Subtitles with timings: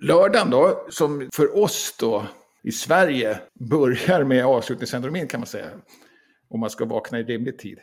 [0.00, 2.26] Lördagen då, som för oss då
[2.62, 3.38] i Sverige
[3.70, 5.70] börjar med avslutningsceremonin kan man säga.
[6.48, 7.78] Om man ska vakna i rimlig tid.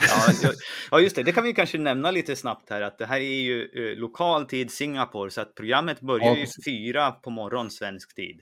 [0.00, 0.50] Ja,
[0.90, 1.22] ja, just det.
[1.22, 4.46] Det kan vi kanske nämna lite snabbt här att det här är ju eh, lokal
[4.46, 8.40] tid Singapore så att programmet börjar Ja, ju fyra på morgon svensk tid.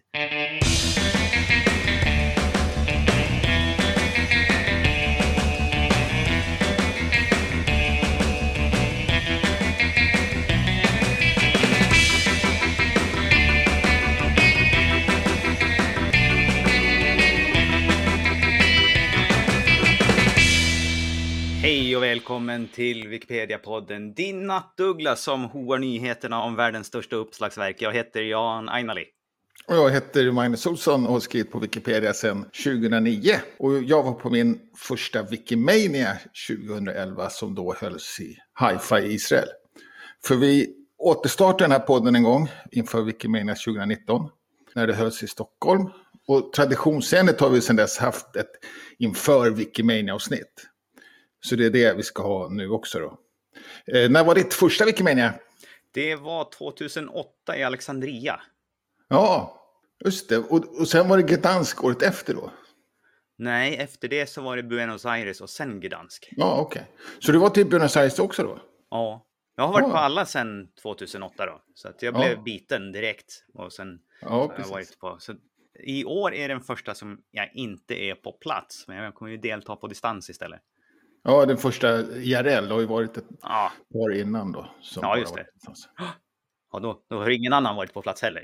[21.90, 27.82] Hej och välkommen till Wikipedia-podden Din nattuggla som hoar nyheterna om världens största uppslagsverk.
[27.82, 29.04] Jag heter Jan Ainali.
[29.66, 33.34] Och jag heter Magnus Olsson och har skrivit på Wikipedia sedan 2009.
[33.58, 36.18] Och jag var på min första Wikimania
[36.48, 39.48] 2011 som då hölls i Haifa i Israel.
[40.24, 44.28] För vi återstartade den här podden en gång inför Wikimania 2019
[44.74, 45.91] när det hölls i Stockholm.
[46.27, 48.50] Och traditionsenligt har vi sedan dess haft ett
[48.98, 50.69] inför Wikimania-avsnitt.
[51.41, 53.19] Så det är det vi ska ha nu också då.
[53.96, 55.34] Eh, när var ditt första Wikimania?
[55.92, 58.41] Det var 2008 i Alexandria.
[59.08, 59.56] Ja,
[60.05, 60.38] just det.
[60.38, 62.50] Och, och sen var det Gdansk året efter då?
[63.38, 66.28] Nej, efter det så var det Buenos Aires och sen Gdansk.
[66.36, 66.86] Ja, okej.
[67.19, 68.58] Så du var till Buenos Aires också då?
[68.91, 69.91] Ja, jag har varit Ja.
[69.91, 71.62] på alla sedan 2008 då.
[71.75, 72.19] Så att jag Ja.
[72.20, 73.44] blev biten direkt.
[73.54, 75.16] Och sen Ja, jag varit på.
[75.20, 75.34] Så
[75.84, 78.84] I år är den första som jag inte är på plats.
[78.88, 80.60] Men jag kommer ju delta på distans istället.
[81.22, 84.70] Ja, den första IRL har ju varit ett Ja, par innan då.
[85.02, 85.46] Ja, just det.
[86.72, 88.42] ja då, då har ingen annan varit på plats heller.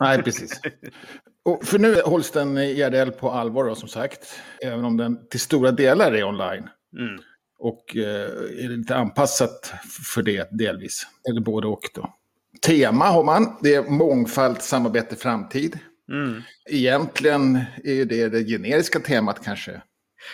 [0.00, 0.60] Nej, precis.
[1.44, 4.40] Och för nu hålls den IRL på allvar då, som sagt.
[4.62, 6.68] Även om den till stora delar är online.
[6.98, 7.22] Mm.
[7.58, 9.72] Och eh, är lite anpassat
[10.14, 11.06] för det delvis.
[11.28, 12.14] Eller både och då.
[12.66, 13.56] Tema har man.
[13.62, 15.78] Det är mångfald, samarbete, framtid.
[16.12, 16.42] Mm.
[16.70, 19.82] Egentligen är det det generiska temat kanske.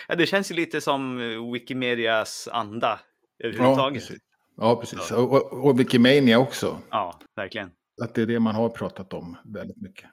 [0.07, 2.99] Ja, det känns ju lite som eh, Wikimedias anda
[3.37, 4.01] Ja, överhuvudtaget.
[4.07, 4.21] precis.
[4.57, 5.11] Ja, precis.
[5.11, 6.79] Och, och, och Wikimania också.
[6.89, 7.71] Ja, verkligen.
[8.01, 10.09] Att det är det man har pratat om väldigt mycket.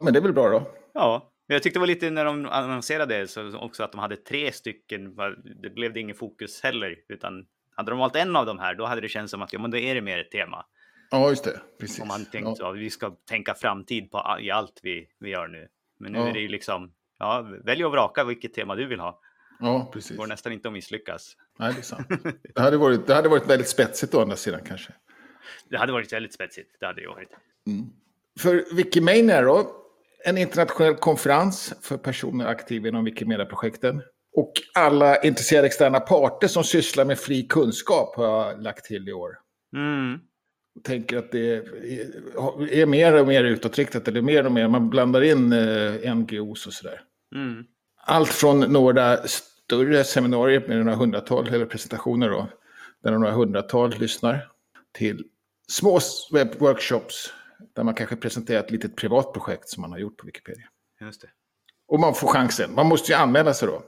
[0.00, 0.70] Men det är väl bra då.
[0.94, 4.16] Ja, jag tyckte det var lite när de annonserade det så också att de hade
[4.16, 5.16] tre stycken.
[5.62, 8.84] Det blev det ingen fokus heller, utan hade de valt en av de här, då
[8.86, 10.64] hade det känts som att ja, men då är det mer ett tema.
[11.10, 11.60] Ja, just det.
[11.80, 12.00] Precis.
[12.00, 12.70] Om man tänkt ja.
[12.70, 15.68] vi ska tänka framtid på i allt vi, vi gör nu.
[16.00, 16.28] Men nu Ja.
[16.28, 19.20] är det ju liksom, ja, välj och vraka vilket tema du vill ha.
[19.60, 20.16] ja, Det precis.
[20.16, 21.36] går nästan inte att misslyckas.
[21.58, 22.06] Nej, det är sant.
[22.54, 24.92] Det hade, varit, det hade varit väldigt spetsigt å andra sidan kanske.
[25.70, 27.28] Det hade varit väldigt spetsigt, det hade det varit.
[28.40, 29.70] För Wikimania då,
[30.24, 34.02] en internationell konferens för personer aktiva inom Wikimedia-projekten.
[34.32, 39.12] Och alla intresserade externa parter som sysslar med fri kunskap har jag lagt till i
[39.12, 39.38] år.
[39.76, 40.18] Mm.
[40.82, 45.22] Tänker att det är, är mer och mer utåtriktat, eller mer och mer, man blandar
[45.22, 47.00] in eh, NGOs och sådär.
[47.34, 47.64] Mm.
[48.04, 52.48] Allt från några större seminarier med några hundratal, eller presentationer då,
[53.02, 54.48] där några hundratal lyssnar,
[54.92, 55.24] till
[55.68, 55.98] små
[56.32, 57.32] webbworkshops
[57.76, 60.64] där man kanske presenterar ett litet privat projekt som man har gjort på Wikipedia.
[61.00, 61.28] Just det.
[61.88, 62.74] Och man får chansen.
[62.74, 63.82] Man måste ju anmäla sig då.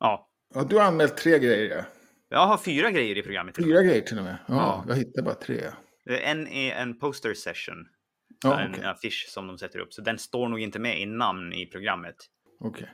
[0.00, 1.76] Ja, Ja, du har anmält tre grejer.
[1.76, 1.84] ja.
[2.28, 3.56] jag har fyra grejer i programmet.
[3.56, 4.36] Fyra grejer till och med.
[4.48, 4.84] Ja, Ja.
[4.88, 5.60] jag hittade bara tre.
[6.06, 7.86] En är en poster session.
[8.44, 8.84] Ja, en okej.
[8.84, 9.92] affisch som de sätter upp.
[9.92, 12.16] Så den står nog inte med i namn i programmet.
[12.60, 12.90] Okej.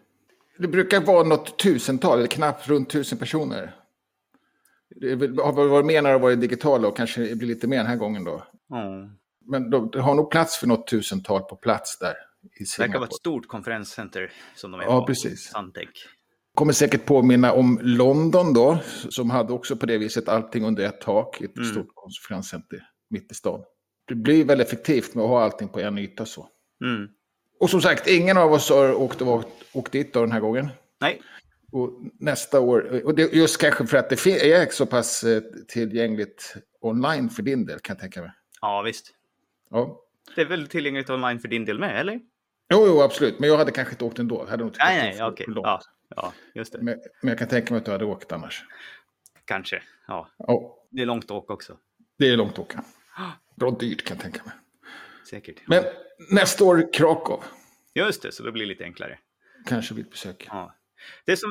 [0.59, 3.75] Det brukar vara något tusental, eller knappt runt tusen personer.
[5.00, 5.11] Det
[5.43, 7.97] har varit mer när det varit digitala och kanske det blir lite mer den här
[7.97, 8.47] gången då.
[8.75, 9.11] Mm.
[9.50, 12.15] Men då, det har nog plats för något tusental på plats där.
[12.61, 15.06] I Det verkar vara ett stort konferenscenter som de är Ja, på.
[15.06, 15.50] precis.
[15.50, 15.89] Sandtech.
[16.55, 21.00] Kommer säkert påminna om London då, som hade också på det viset allting under ett
[21.00, 21.69] tak i ett Mm.
[21.71, 23.65] stort konferenscenter mitt i stan.
[24.09, 26.49] Det blir väldigt effektivt med att ha allting på en yta så.
[26.84, 27.09] Mm.
[27.61, 30.69] Och som sagt, ingen av oss har åkt, åkt, åkt dit då den här gången.
[31.00, 31.23] Nej,
[31.73, 31.91] Och
[32.21, 37.31] nästa år, och det, just kanske för att det är så pass eh, tillgängligt online
[37.31, 38.31] för din del kan jag tänka mig.
[38.61, 39.06] ja visst.
[39.71, 39.99] Ja.
[40.34, 42.20] Det är väl tillgängligt online för din del med, eller?
[42.73, 43.38] Jo, jo, absolut.
[43.38, 44.41] Men jag hade kanske inte åkt ändå.
[44.41, 45.47] Jag hade tyckt Nej, nej, okej.
[45.49, 45.67] långt.
[45.67, 45.81] Ja,
[46.17, 46.79] ja, just det.
[46.82, 48.64] Men, men jag kan tänka mig att du hade åkt annars.
[49.44, 49.82] Kanske.
[50.09, 51.76] Ja, Ja, det är långt åka också.
[52.19, 52.85] det är långt åka.
[53.56, 54.55] Bra dyrt kan jag tänka mig.
[55.31, 55.62] Säkert.
[55.67, 55.85] Men
[56.31, 57.44] nästa år Krakow.
[57.94, 59.19] Just det, så det blir lite enklare.
[59.67, 60.47] Kanske vid ett besök.
[60.50, 60.75] Ja.
[61.25, 61.50] Det som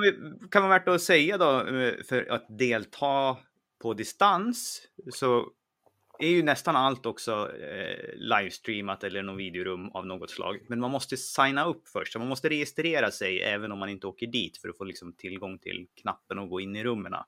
[0.51, 3.37] kan vara värt att säga då, eh, för att delta
[3.81, 4.81] på distans,
[5.13, 5.51] så
[6.19, 10.59] är ju nästan allt också eh, livestreamat eller någon videorum av något slag.
[10.69, 14.07] Men man måste signa upp först, så man måste registrera sig även om man inte
[14.07, 17.13] åker dit för att få liksom tillgång till knappen och gå in i rummen.
[17.13, 17.25] Ja,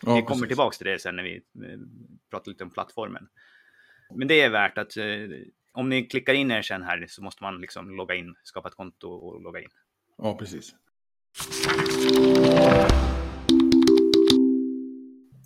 [0.00, 0.48] vi kommer precis.
[0.48, 1.78] tillbaka till det sen när vi eh,
[2.30, 3.28] pratar lite om plattformen.
[4.16, 5.04] Men det är värt att eh,
[5.72, 8.74] om ni klickar in er sen här så måste man liksom logga in, skapa ett
[8.74, 9.68] konto och logga in.
[10.18, 10.74] Ja, precis.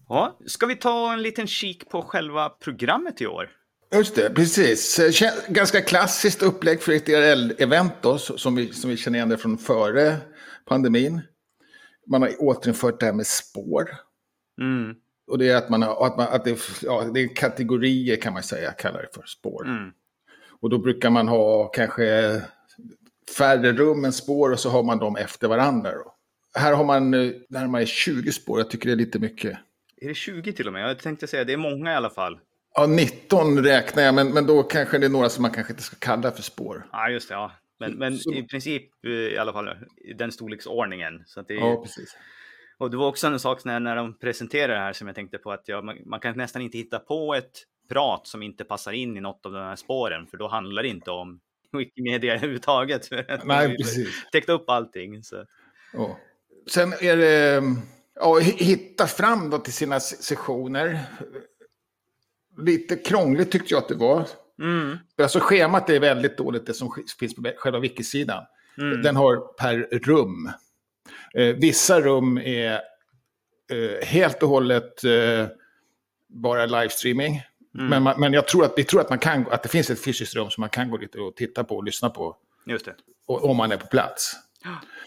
[0.08, 3.50] Ja, ska vi ta en liten kik på själva programmet i år?
[3.94, 4.98] Just det, precis.
[5.00, 7.08] Kä- Ganska klassiskt upplägg för ett
[8.02, 10.16] då, så- som vi, som vi känner igen det från före
[10.64, 11.20] pandemin.
[12.06, 13.90] Man har återinfört det här med spår.
[14.60, 14.94] Mm,
[15.26, 18.42] Och det är att man att man, att det, ja, det är kategorier kan man
[18.42, 19.66] säga, kallar det för spår.
[19.66, 19.92] mm,
[20.60, 22.40] Och då brukar man ha kanske
[23.38, 25.90] färre rum än spår och så har man dem efter varandra.
[25.92, 26.14] Då.
[26.54, 29.58] Här har man eh, närmare 20 spår, jag tycker det är lite mycket.
[29.96, 30.88] Är det 20 till och med?
[30.90, 32.38] Jag tänkte säga det är många i alla fall.
[32.74, 35.82] Ja, 19 räknar jag, men, men då kanske det är några som man kanske inte
[35.82, 36.86] ska kalla för spår.
[36.92, 37.34] Ja, just det.
[37.34, 37.52] Ja.
[37.78, 41.22] Men, men Så- i princip eh, i alla fall i den storleksordningen.
[41.26, 42.16] Så det är, Ja, precis.
[42.78, 45.38] Och det var också en sak när, när de presenterade det här som jag tänkte
[45.38, 47.52] på att ja, man, man kan nästan inte hitta på ett
[47.88, 50.88] prat som inte passar in i något av de här spåren, för då handlar det
[50.88, 51.40] inte om
[51.72, 53.08] Wikimedia överhuvudtaget.
[53.44, 54.24] Nej, precis.
[54.32, 55.22] Täckt upp allting.
[55.22, 55.44] Så.
[55.92, 56.18] Ja.
[56.70, 57.62] Sen är det
[58.14, 61.00] ja, hi- hitta fram då till sina se- sessioner.
[62.58, 64.26] Lite krångligt tyckte jag att det var.
[64.62, 68.44] Mm, Alltså schemat är väldigt dåligt, det som finns på själva wikisidan.
[68.78, 70.50] mm, Den har per rum.
[71.34, 72.72] Eh, vissa rum är
[73.72, 75.46] eh, helt och hållet eh,
[76.28, 77.42] bara livestreaming.
[77.74, 77.88] mm.
[77.88, 80.04] Men, man, men jag tror att, vi tror att, man kan, att det finns ett
[80.04, 82.36] fysiskt rum som man kan gå dit och titta på och lyssna på.
[82.66, 82.94] Just det.
[83.26, 84.36] o- Om man är på plats.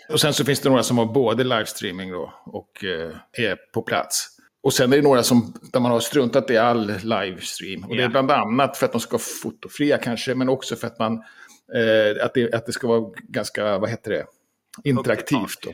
[0.10, 3.81] Och sen så finns det några som har både livestreaming då och eh, är på
[3.81, 4.27] plats.
[4.63, 7.83] Och sen är det några som, där man har struntat i all livestream.
[7.83, 8.06] Och det Ja.
[8.06, 11.13] är bland annat för att de ska vara fotofria kanske, men också för att man
[11.75, 14.25] eh, att, det, att det ska vara ganska, vad heter det,
[14.83, 15.62] interaktivt.
[15.63, 15.71] Då.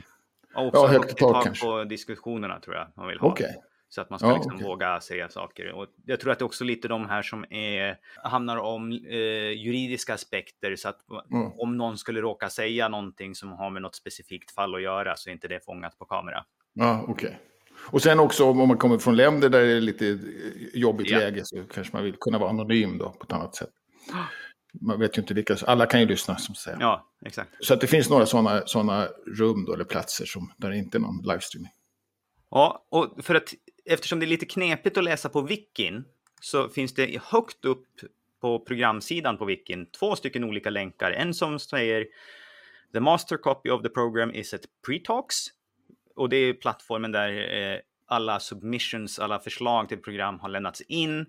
[0.56, 1.66] Och också Ja, högt i tak kanske.
[1.66, 3.28] på diskussionerna tror jag man vill ha.
[3.28, 3.56] Okej.
[3.90, 4.68] Så att man ska Ja, liksom okej.
[4.68, 5.72] våga säga saker.
[5.72, 9.18] Och jag tror att det är också lite de här som är, handlar om eh,
[9.52, 10.76] juridiska aspekter.
[10.76, 11.00] Så att
[11.32, 11.52] Mm.
[11.58, 15.30] om någon skulle råka säga någonting som har med något specifikt fall att göra så
[15.30, 16.46] är inte det fångat på kamera.
[16.74, 17.40] Ja, okej.
[17.92, 20.18] Och sen också om man kommer från länder där det är lite eh,
[20.74, 21.18] jobbigt Ja.
[21.20, 23.70] läge så kanske man vill kunna vara anonym då på ett annat sätt.
[24.82, 26.78] Man vet ju inte vilka, alla kan ju lyssna som säger.
[26.80, 27.50] Ja, exakt.
[27.60, 29.08] Så att det finns några sådana såna
[29.38, 31.72] rum då, eller platser som, där det inte är någon livestreaming.
[32.52, 33.54] Ja, och för att
[33.86, 36.04] eftersom det är lite knepigt att läsa på wikin
[36.42, 37.86] så finns det högt upp
[38.42, 41.12] på programsidan på wikin två stycken olika länkar.
[41.12, 42.06] En som säger
[42.94, 45.36] The master copy of the program is at pretalks.
[46.16, 51.26] Och det är plattformen där eh, alla submissions, alla förslag till program har lämnats in.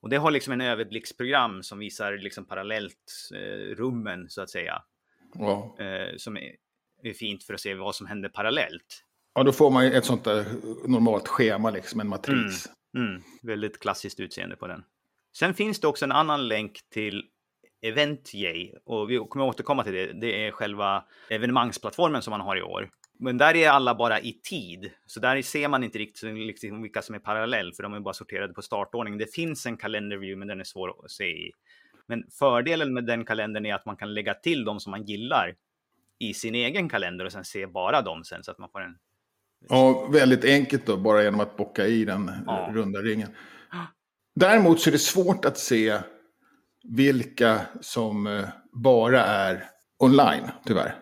[0.00, 4.82] Och det har liksom en överblicksprogram som visar liksom parallellt eh, rummen så att säga.
[5.34, 5.76] Ja.
[5.78, 6.54] Eh, som är,
[7.02, 9.04] är fint för att se vad som händer parallellt.
[9.34, 10.46] ja, då får man ju ett sånt där
[10.88, 12.68] normalt schema, liksom en matris.
[12.96, 14.84] Mm, väldigt klassiskt utseende på den.
[15.36, 17.24] Sen finns det också en annan länk till
[17.82, 20.12] Eventjay och vi kommer återkomma till det.
[20.12, 22.90] Det är själva evenemangsplattformen som man har i år.
[23.20, 27.02] Men där är alla bara i tid, så där ser man inte riktigt liksom vilka
[27.02, 29.18] som är parallell, för de är bara sorterade på startordning.
[29.18, 31.52] Det finns en kalenderview, men den är svår att se i.
[32.06, 35.54] Men fördelen med den kalendern är att man kan lägga till de som man gillar
[36.18, 38.96] i sin egen kalender och sen se bara dem sen så att man får en
[39.68, 42.70] Ja, väldigt enkelt då, bara genom att bocka i den Ja.
[42.72, 43.28] runda ringen.
[44.34, 45.98] Däremot så är det svårt att se
[46.82, 49.64] vilka som eh, bara är
[49.98, 50.94] online, tyvärr.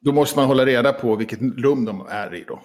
[0.00, 2.62] Då måste man hålla reda på vilket rum de är i då.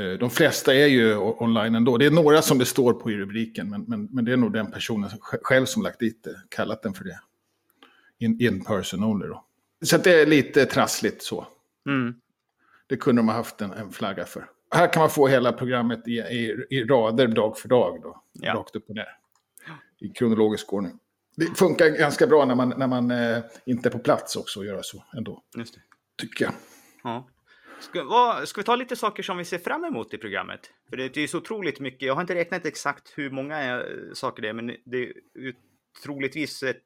[0.00, 1.98] Eh, De flesta är ju online ändå.
[1.98, 4.52] Det är några som det står på i rubriken, men, men, men det är nog
[4.52, 7.20] den personen sj- själv som lagt dit det, kallat den för det.
[8.18, 9.44] In, in person only då.
[9.84, 11.46] Så det är lite trassligt så.
[11.86, 12.14] Mm.
[12.86, 14.46] Det kunde de ha haft en, en flagga för.
[14.74, 18.00] Här kan man få hela programmet i, i, i rader dag för dag.
[18.02, 18.54] Då, Ja.
[18.54, 19.08] Rakt upp och ner.
[20.00, 20.98] I kronologisk ordning.
[21.50, 24.66] Det funkar ganska bra när man, när man eh, inte är på plats också att
[24.66, 25.42] göra så ändå.
[25.56, 25.80] Just det.
[26.20, 26.54] Tycker jag.
[27.04, 27.28] Ja.
[27.80, 30.60] Ska, vad, ska vi ta lite saker som vi ser fram emot i programmet?
[30.90, 32.02] För det, det är så otroligt mycket.
[32.02, 33.82] Jag har inte räknat exakt hur många eh,
[34.14, 35.12] saker det är, men det är
[36.04, 36.82] troligtvis ett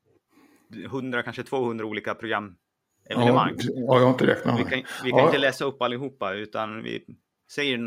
[0.85, 3.55] 100, kanske 200 olika Ja, programevenemang.
[3.59, 5.27] ja, jag har inte räknat Vi kan, vi kan Ja.
[5.27, 7.05] inte läsa upp allihopa, utan vi
[7.53, 7.79] säger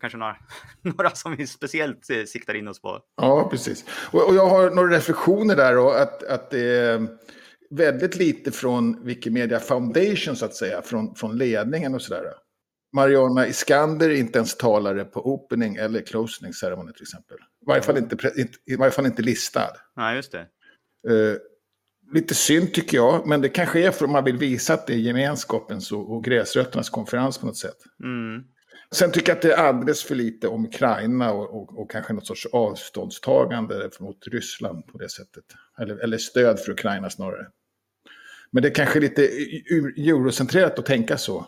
[0.00, 0.36] kanske några,
[0.82, 3.00] några som vi speciellt eh, siktar in oss på.
[3.16, 3.84] Ja, precis.
[3.90, 5.74] Och, och jag har några reflektioner där.
[5.74, 7.08] då, att, att det är
[7.70, 10.82] väldigt lite från Wikimedia Foundation, så att säga.
[10.82, 12.24] Från, från ledningen och sådär.
[12.92, 17.36] Mariana Iskander är inte ens talare på opening eller closing ceremony till exempel.
[17.36, 18.32] I varje fall inte,
[18.66, 19.70] i varje fall inte listad.
[19.96, 20.40] Nej, just det.
[21.08, 21.36] Eh,
[22.12, 24.92] lite synd tycker jag, men det kanske är för att man vill visa att det
[24.92, 27.76] är gemenskapens och, och gräsrötternas konferens på något sätt.
[28.04, 28.44] Mm.
[28.90, 32.12] Sen tycker jag att det är alldeles för lite om Ukraina och, och, och kanske
[32.12, 35.44] något sorts avståndstagande mot Ryssland på det sättet.
[35.78, 37.46] Eller, eller stöd för Ukraina snarare.
[38.50, 39.22] Men det är kanske lite
[39.96, 41.46] eurocentrerat att tänka så.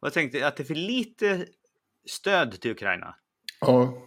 [0.00, 1.46] Jag tänkte att det är för lite
[2.08, 3.14] stöd till Ukraina.
[3.60, 4.06] Ja.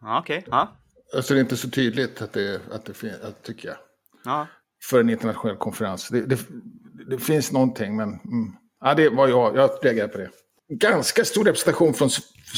[0.00, 0.38] Ja, Okej.
[0.38, 0.48] Okay.
[0.50, 0.76] Ja.
[1.14, 3.76] Alltså det är inte så tydligt att det, att det finns, tycker jag.
[4.24, 4.46] Ja.
[4.82, 6.08] För en internationell konferens.
[6.08, 6.38] Det, det,
[7.10, 8.56] det finns någonting, men mm.
[8.80, 10.30] ja, det var jag, jag reagerade på det.
[10.78, 12.10] Ganska stor representation från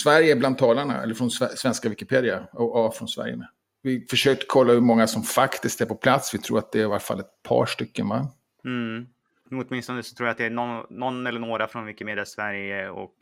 [0.03, 3.49] Sverige bland talarna, eller från svenska Wikipedia, och ja, från Sverige med.
[3.83, 6.35] Vi försökte kolla hur många som faktiskt är på plats.
[6.35, 8.29] Vi tror att det är i alla fall ett par stycken, va?
[8.65, 9.07] Mm.
[9.51, 13.13] Åtminstone så tror jag att det är någon, någon eller några från Wikimedia Sverige och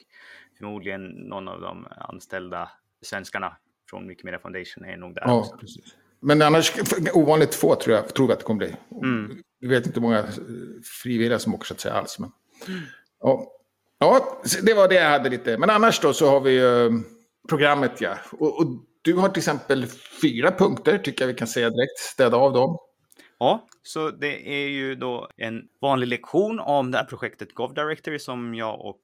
[0.59, 2.71] förmodligen någon av de anställda
[3.03, 3.57] svenskarna
[3.91, 5.23] från Wikimedia Foundation är nog där.
[5.25, 5.57] Ja, också.
[5.57, 5.85] precis.
[6.21, 6.73] Men annars
[7.13, 8.77] ovanligt få tror jag, tror att det kommer bli.
[9.03, 9.43] Mm.
[9.61, 10.25] Vi vet inte hur många
[11.03, 12.19] frivilliga som åker så att säga alls.
[12.19, 12.33] Men...
[13.21, 13.51] Ja.
[13.99, 15.59] Ja, det var det jag hade lite.
[15.59, 16.93] Men annars då så har vi uh,
[17.49, 18.19] programmet ja.
[18.33, 18.67] Och, och,
[19.03, 19.87] du har till exempel
[20.23, 21.99] fyra punkter tycker jag vi kan säga direkt.
[21.99, 22.79] Städa av dem.
[23.39, 28.55] Ja, så det är ju då en vanlig lektion om det här projektet GovDirectory som
[28.55, 29.01] jag och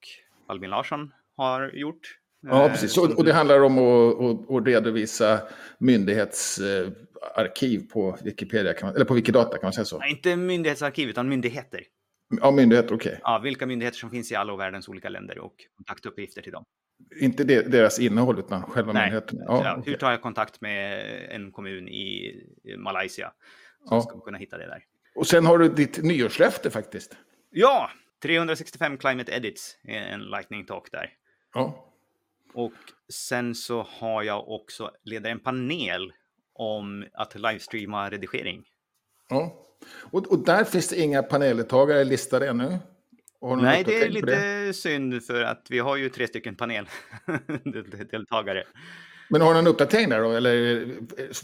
[0.48, 2.20] Albin Larsson har gjort.
[2.42, 2.98] Ja, eh, precis.
[2.98, 5.40] Och, och det handlar om att, att, att redovisa
[5.78, 9.98] myndighetsarkiv på Wikipedia, man, eller på Wikidata kan man säga så?
[9.98, 11.82] Nej, inte myndighetsarkiv, utan myndigheter.
[12.30, 13.10] Ja, myndigheter, okej.
[13.10, 13.20] Okay.
[13.22, 16.64] Ja, vilka myndigheter som finns i alla världens olika länder och kontaktuppgifter till dem.
[17.20, 19.02] Inte deras innehåll, utan själva Nej.
[19.02, 19.38] myndigheten?
[19.46, 19.92] Ja, ja, okay.
[19.92, 22.34] Hur tar jag kontakt med en kommun i
[22.78, 23.32] Malaysia?
[23.88, 24.00] Så ja.
[24.00, 24.84] ska man kunna hitta det där.
[25.14, 27.16] Och sen har du ditt nyårslöfte faktiskt.
[27.50, 27.90] Ja,
[28.22, 31.10] 365 Climate Edits, en lightning talk där.
[31.54, 31.86] Ja.
[32.54, 32.72] Och
[33.12, 36.12] sen så har jag också leder en panel
[36.52, 38.64] om att livestreama redigering.
[39.28, 42.78] Ja, och, och där finns det inga paneldeltagare listade ännu?
[43.60, 44.72] Nej, det är lite det?
[44.72, 48.64] synd för att vi har ju tre stycken paneldeltagare.
[49.30, 50.86] Men har du någon uppdatering där då, eller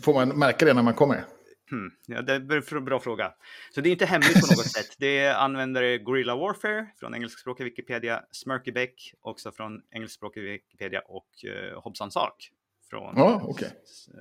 [0.02, 1.24] får man märka det när man kommer?
[1.70, 1.90] Hmm.
[2.06, 3.32] Ja, det är en bra fråga.
[3.74, 4.96] Så det är inte hemligt på något sätt.
[4.98, 11.80] Det är användare Gorilla Warfare från engelskspråkiga Wikipedia, Smurkybeck också från engelskspråkiga Wikipedia och uh,
[11.80, 12.50] Hobson Sak
[12.90, 13.68] från ja, okay.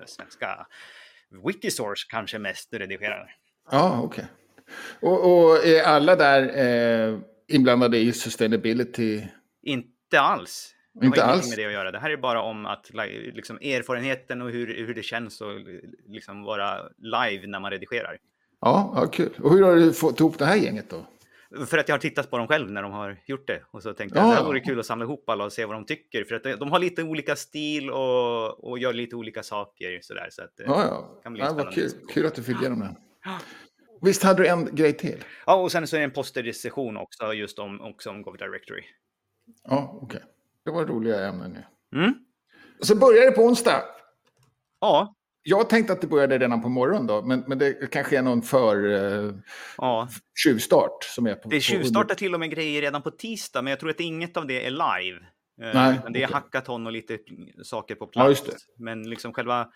[0.05, 0.67] svenska
[1.47, 3.29] Wikisource kanske mest redigerade.
[3.71, 4.05] Ja, okej.
[4.05, 4.25] Okay.
[5.09, 9.21] Och, och, är alla där eh, inblandade i sustainability?
[9.63, 10.71] Inte alls.
[10.93, 11.49] Det inte har alls.
[11.49, 11.91] med det att göra.
[11.91, 12.91] Det här är bara om att
[13.33, 15.47] liksom, erfarenheten och hur, hur det känns att
[16.07, 18.17] liksom, vara live när man redigerar.
[18.61, 19.33] Ja, ja, kul.
[19.43, 21.05] Och hur har du fått ihop det här gänget då?
[21.65, 23.61] För att jag har tittat på dem själv när de har gjort det.
[23.71, 25.75] Och så tänkte jag att det vore kul att samla ihop alla och se vad
[25.75, 26.23] de tycker.
[26.23, 29.99] För att de har lite olika stil och, och gör lite olika saker.
[30.01, 31.19] Sådär, så att, ja, ja.
[31.23, 31.91] Kan bli ja vad kul.
[32.09, 32.95] kul att du fick igenom det.
[34.01, 35.23] Visst hade du en grej till?
[35.45, 38.83] Ja, och sen så är det en posterdiskussion också just om, också om Go Directory.
[39.63, 40.17] Ja, okej.
[40.17, 40.29] Okay.
[40.65, 41.99] Det var roliga ämnen nu.
[41.99, 42.13] Mm.
[42.79, 43.83] Så börjar det på onsdag.
[44.81, 45.15] Ja.
[45.43, 48.41] Jag tänkte att det började redan på morgonen då, men, men det kanske är någon
[48.41, 49.35] för uh,
[49.77, 50.09] ja.
[50.43, 51.49] tjuvstart som är på...
[51.49, 54.47] Det tjuvstartar till och med grejer redan på tisdag, men jag tror att inget av
[54.47, 55.19] det är live.
[55.61, 56.33] Eh, Nej, det är okay.
[56.33, 57.17] hackathon och lite
[57.63, 58.43] saker på plats.
[58.47, 59.67] Ja, men liksom själva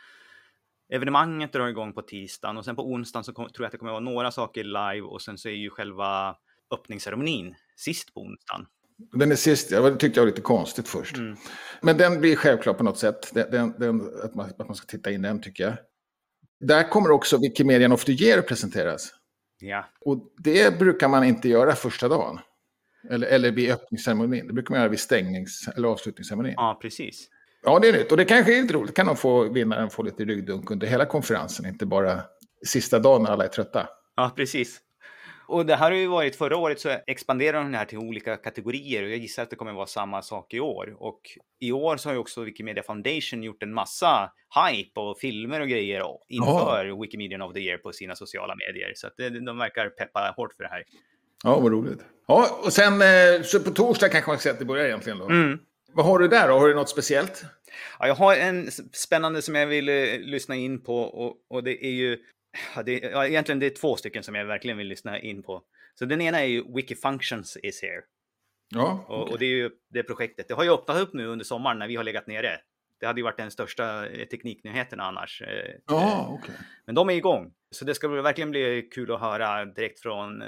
[0.90, 3.78] evenemanget drar igång på tisdagen och sen på onsdagen så kom, tror jag att det
[3.78, 6.36] kommer att vara några saker live och sen så är ju själva
[6.72, 8.66] öppningsceremonin sist på onsdagen.
[9.14, 11.18] Den är sist, ja, det tyckte jag var lite konstigt först.
[11.18, 11.36] Mm.
[11.82, 13.34] Men den blir självklar på något sätt.
[13.34, 15.74] Den, den, den, att, man, att man ska titta in den tycker jag.
[16.60, 19.14] Där kommer också Wikimedian of the Year presenteras.
[19.60, 19.86] Ja.
[20.02, 22.40] Och det brukar man inte göra första dagen.
[23.10, 24.48] Eller, eller vid öppningsceremonin.
[24.48, 26.54] Det brukar man göra vid stängnings eller avslutningsceremonin.
[26.58, 27.30] Ja, precis.
[27.64, 28.12] Ja, det är nytt.
[28.12, 28.96] Och det kanske är lite roligt.
[28.96, 32.22] Kan de få vinnaren få lite ryggdunk under hela konferensen, inte bara
[32.66, 33.88] sista dagen när alla är trötta.
[34.16, 34.82] Ja, precis.
[35.48, 39.04] Och det här har ju varit, förra året så expanderade de här till olika kategorier
[39.04, 40.96] och jag gissar att det kommer vara samma sak i år.
[41.00, 41.22] Och
[41.60, 44.32] i år så har ju också Wikimedia Foundation gjort en massa
[44.66, 47.02] hype och filmer och grejer inför oh.
[47.02, 48.92] Wikimedia of the Year på sina sociala medier.
[48.96, 49.14] Så att
[49.46, 50.84] de verkar peppa hårt för det här.
[51.44, 52.00] Ja, vad roligt.
[52.28, 55.20] Ja, och sen eh, så på torsdag kanske man ska säga att det börjar egentligen
[55.20, 55.26] då.
[55.26, 55.60] Mm.
[55.94, 56.54] Vad har du där då?
[56.54, 57.46] Har du något speciellt?
[58.00, 61.86] Ja, jag har en spännande som jag vill uh, lyssna in på och, och det
[61.86, 62.18] är ju
[62.76, 65.64] Ja, det, ja, egentligen det är två stycken som jag verkligen vill lyssna in på.
[65.96, 68.02] Så den ena är ju Wikifunctions is here.
[68.70, 69.16] Ja, okay.
[69.16, 70.48] och, och, det är ju det projektet.
[70.48, 72.60] Det har ju öppnat upp nu under sommaren när vi har legat nere.
[73.00, 75.42] Det hade ju varit den största eh, tekniknyheten annars.
[75.42, 76.56] Eh, ja, okay.
[76.86, 77.54] Men de är igång.
[77.72, 80.44] Så det ska verkligen bli kul att höra direkt från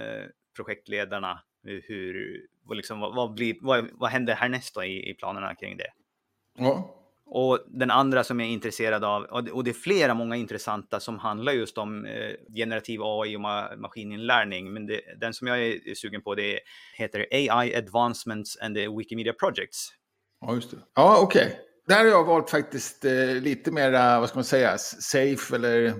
[0.55, 5.55] projektledarna hur, vad, liksom, vad, vad, blir, vad, vad händer härnäst då i, i planerna
[5.55, 5.87] kring det.
[6.57, 6.97] Ja.
[7.33, 11.19] Och den andra som jag är intresserad av, och det är flera många intressanta som
[11.19, 14.73] handlar just om eh, generativ AI och ma maskininlärning.
[14.73, 16.59] Men det, den som jag är sugen på det
[16.97, 19.89] heter AI Advancements and the Wikimedia Projects.
[20.41, 20.77] Ja, just det.
[20.95, 21.45] Ja, okej.
[21.45, 21.57] Okay.
[21.87, 25.93] Där har jag valt faktiskt eh, lite mer, vad ska man säga, safe eller...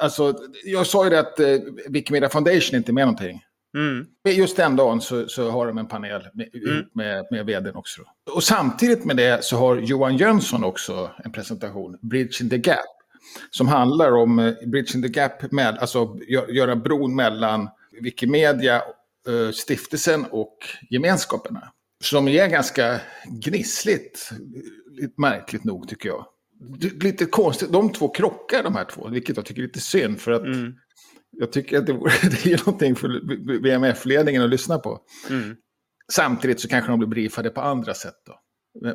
[0.00, 1.56] Alltså, jag sa ju det att eh,
[1.88, 3.42] Wikimedia Foundation inte är med någonting.
[3.74, 4.06] Mm.
[4.24, 6.84] Just den dagen så, så har de en panel med, mm.
[6.94, 8.02] med, med vdn också.
[8.30, 12.78] Och samtidigt med det så har Johan Jönsson också en presentation, Bridging the Gap.
[13.50, 17.68] Som handlar om eh, Bridging the Gap, med, alltså gö göra bron mellan
[18.00, 18.76] Wikimedia,
[19.28, 20.56] eh, stiftelsen och
[20.90, 21.72] gemenskaperna.
[22.04, 24.30] Som är ganska gnissligt,
[25.16, 26.26] märkligt nog tycker jag.
[27.00, 30.20] Lite konstigt, de två krockar de här två, vilket jag tycker är lite synd.
[30.20, 30.74] För att mm
[31.38, 31.92] jag tycker att det,
[32.42, 33.20] det är någonting för
[33.60, 35.00] BMF-ledningen att lyssna på.
[35.30, 35.56] Mm.
[36.12, 38.14] Samtidigt så kanske de blir briefade på andra sätt.
[38.26, 38.40] Då.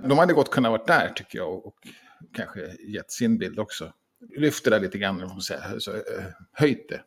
[0.07, 1.75] De hade gott kunnat vara där tycker jag och, och
[2.33, 3.93] kanske gett sin bild också.
[4.37, 6.03] Lyfter det lite grann, säga, alltså,
[6.51, 7.01] höjt det.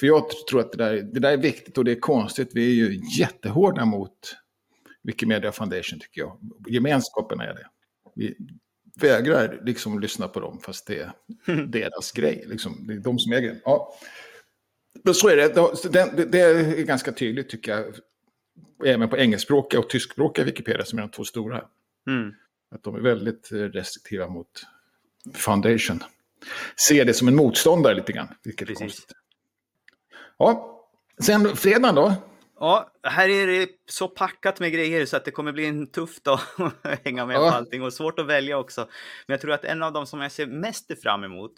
[0.00, 2.50] För jag tror att det där, det där är viktigt och det är konstigt.
[2.52, 4.36] Vi är ju jättehårda mot
[5.02, 6.38] Wikimedia Foundation tycker jag.
[6.68, 7.66] Gemenskapen är det.
[8.14, 8.36] Vi
[9.00, 11.12] vägrar liksom lyssna på dem fast det är
[11.66, 12.44] deras grej.
[12.46, 12.86] Liksom.
[12.86, 13.94] Det är de som äger ja.
[15.04, 15.48] Men så är det.
[15.92, 17.84] Det, det är ganska tydligt tycker jag.
[18.84, 21.64] Även på engelskspråkiga och tyskspråkiga Wikipedia som är de två stora.
[22.06, 22.34] Mm.
[22.70, 24.66] Att de är väldigt restriktiva mot
[25.34, 26.02] Foundation.
[26.88, 28.28] Ser det som en motståndare lite grann.
[28.44, 28.80] Vilket Precis.
[28.80, 29.12] är konstigt.
[30.38, 30.84] Ja,
[31.18, 32.14] sen fredagen då?
[32.60, 36.20] Ja, här är det så packat med grejer så att det kommer bli en tuff
[36.20, 36.40] dag
[36.82, 37.50] att hänga med ja.
[37.50, 38.80] på allting och svårt att välja också.
[39.26, 41.52] Men jag tror att en av de som jag ser mest fram emot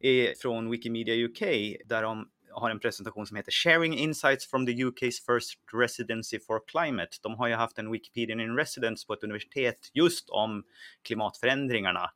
[0.00, 1.40] är från Wikimedia UK
[1.84, 6.60] där de har en presentation som heter Sharing Insights from the UK's First Residency for
[6.66, 7.16] Climate.
[7.22, 10.64] De har ju haft en Wikipedia in Residence på ett universitet just om
[11.02, 12.10] klimatförändringarna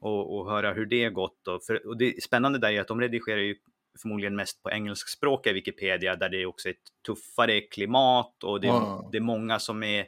[0.00, 1.48] och, och höra hur det gått.
[1.48, 3.56] Och, för, och det spännande där är att de redigerar ju
[3.98, 8.72] förmodligen mest på engelskspråkiga Wikipedia där det också är ett tuffare klimat och det är,
[8.72, 9.08] wow.
[9.12, 10.06] det är många som är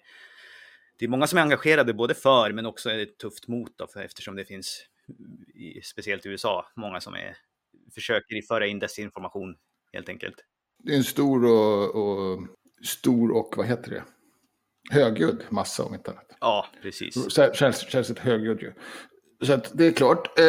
[0.99, 3.87] det är många som är engagerade både för men också är det tufft mot då,
[3.87, 4.85] för eftersom det finns,
[5.54, 7.37] i, speciellt i USA, många som är,
[7.95, 9.57] försöker föra in desinformation
[9.92, 10.37] helt enkelt.
[10.85, 12.40] Det är en stor och, och
[12.85, 14.04] stor och vad heter det?
[14.90, 16.36] Högljudd massa om inte annat.
[16.41, 17.39] Ja, precis.
[17.39, 18.73] Ett högljudd ju.
[19.43, 20.39] Så att det är klart.
[20.39, 20.45] Eh,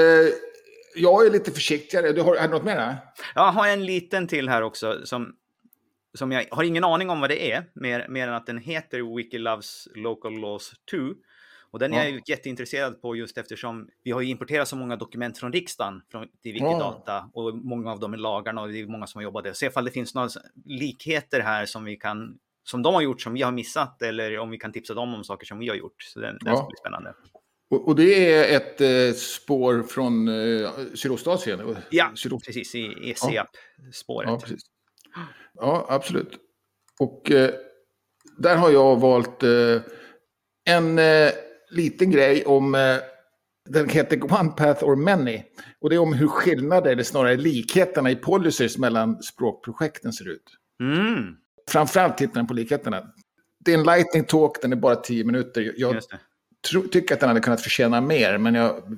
[0.96, 2.12] jag är lite försiktigare.
[2.12, 2.98] Du har, har du något mer?
[3.36, 5.36] Jag har en liten till här också som,
[6.18, 9.16] som jag har ingen aning om vad det är, mer, mer än att den heter
[9.16, 10.98] Wiki Loves Local Laws 2.
[11.72, 12.10] Och den är ja.
[12.10, 16.54] jag jätteintresserad på just eftersom vi har importerat så många dokument från riksdagen från, till
[16.54, 17.30] Wikidata ja.
[17.34, 19.54] och många av dem är lagarna och det är många som har jobbat där.
[19.54, 20.30] Se ifall det finns några
[20.66, 24.50] likheter här som vi kan som de har gjort som vi har missat eller om
[24.50, 26.04] vi kan tipsa dem om saker som vi har gjort.
[26.04, 27.14] Så den, den ska bli spännande.
[27.70, 31.76] Och, och, det är ett eh, spår från eh, Sydostasien?
[31.90, 32.76] Ja, Sydost precis.
[32.76, 34.30] I ECAP-spåret.
[34.30, 34.40] Ja.
[35.16, 36.38] Ja, ja, absolut.
[37.00, 37.52] Och eh,
[38.38, 39.82] där har jag valt eh,
[40.66, 41.32] en eh,
[41.70, 42.98] liten grej om eh,
[43.70, 45.44] den heter One Path or Many.
[45.82, 50.44] Och det är om hur skillnader, eller snarare likheterna i policies mellan språkprojekten ser ut.
[50.82, 51.36] Mm.
[51.70, 53.04] Framförallt tittar den på likheterna.
[53.66, 55.74] Det är en lightning talk, den är bara tio minuter.
[55.78, 55.96] Jag
[56.62, 58.98] tro, tycker att den hade kunnat förtjäna mer, men jag,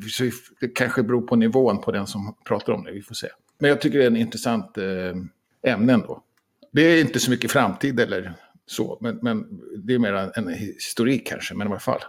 [0.59, 2.91] det kanske beror på nivån på den som pratar om det.
[2.91, 3.27] Vi får se.
[3.59, 6.23] Men jag tycker det är en intressant eh, ämne ändå.
[6.71, 8.33] Det är inte så mycket framtid eller
[8.65, 9.45] så, men, men
[9.77, 11.99] det är mer en historik kanske, men i alla fall.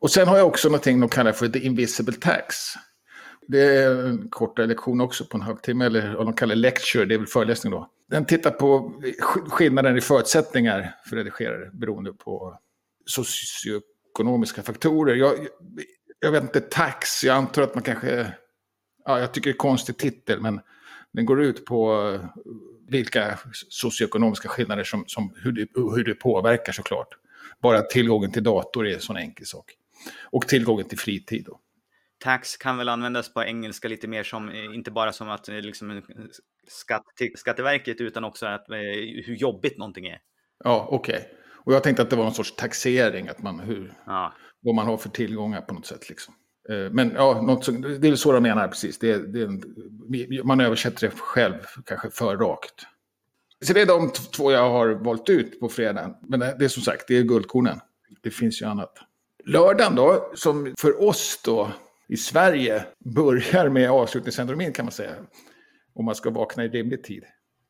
[0.00, 2.56] Och sen har jag också någonting de kallar för The Invisible Tax.
[3.48, 7.14] Det är en kortare lektion också på en halvtimme, eller vad de kallar lecture, det
[7.14, 7.90] är väl föreläsning då.
[8.10, 8.92] Den tittar på
[9.48, 12.58] skillnaden i förutsättningar för redigerare beroende på
[13.06, 13.80] socio
[14.16, 15.14] ekonomiska faktorer.
[15.14, 15.46] Jag,
[16.20, 18.32] jag vet inte, tax, jag antar att man kanske...
[19.04, 20.60] Ja, jag tycker det är konstig titel, men
[21.12, 22.42] den går ut på eh,
[22.88, 27.08] vilka socioekonomiska skillnader som, som hur, det, hur det påverkar såklart.
[27.62, 29.72] Bara tillgången till dator är en sån enkel sak.
[30.24, 31.44] Och tillgången till fritid.
[31.44, 31.60] Då.
[32.18, 35.60] Tax kan väl användas på engelska lite mer som, eh, inte bara som att eh,
[35.60, 36.02] liksom,
[36.68, 38.66] skatt till Skatteverket, utan också att,
[39.24, 40.18] hur jobbigt någonting är.
[40.64, 41.16] Ja, okej.
[41.16, 41.45] Okay.
[41.66, 44.34] Och jag tänkte att det var någon sorts taxering, att man, hur, ja.
[44.60, 46.08] vad man har för tillgångar på något sätt.
[46.08, 46.34] Liksom.
[46.68, 47.66] Eh, men ja, något,
[48.00, 48.98] det är så de menar precis.
[48.98, 49.48] Det, det
[50.44, 52.86] man översätter det själv kanske för rakt.
[53.64, 56.14] Så det är de två jag har valt ut på fredagen.
[56.28, 57.80] Men det, det är som sagt, det är guldkornen.
[58.22, 58.92] Det finns ju annat.
[59.44, 61.72] Lördagen då, som för oss då
[62.08, 65.14] i Sverige börjar med avslutningsceremonin kan man säga.
[65.94, 67.24] Om man ska vakna i rimlig tid.